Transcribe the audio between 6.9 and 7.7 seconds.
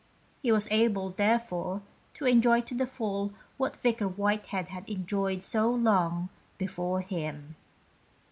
him.